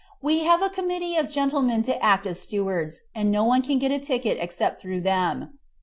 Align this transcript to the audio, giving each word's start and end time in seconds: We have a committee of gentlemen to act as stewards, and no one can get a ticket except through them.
We 0.19 0.39
have 0.45 0.63
a 0.63 0.69
committee 0.71 1.15
of 1.15 1.29
gentlemen 1.29 1.83
to 1.83 2.03
act 2.03 2.25
as 2.25 2.39
stewards, 2.39 3.01
and 3.13 3.29
no 3.31 3.43
one 3.43 3.61
can 3.61 3.77
get 3.77 3.91
a 3.91 3.99
ticket 3.99 4.39
except 4.41 4.81
through 4.81 5.01
them. 5.01 5.59